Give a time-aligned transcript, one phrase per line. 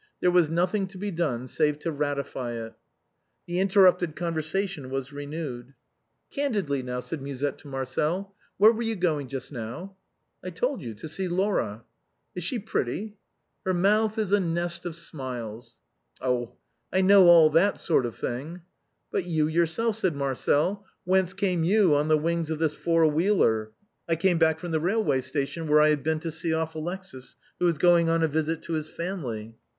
[0.19, 2.73] There was nothing to be done save to ratify it.
[3.45, 5.75] The interrupted conversation was renewed."
[6.33, 9.95] Candidly, now," said Musette to Marcel," where were you going just now?""
[10.43, 11.83] I told you, to see Laura."
[12.33, 13.17] "Is she pretty?""
[13.63, 15.77] Her mouth is a nest of smiles.""
[16.19, 16.55] Oh!
[16.91, 18.61] I know all that sort of thing.""
[19.11, 23.69] But you yourself," said Marcel;" whence came you on the wings of this four wheeler?""
[24.09, 27.35] I came back from the railway station, where I had been to see off Alexis,
[27.59, 29.53] who is going on a visit to his family."